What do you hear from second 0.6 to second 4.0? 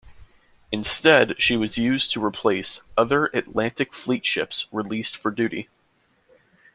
Instead, she was used to replace other Atlantic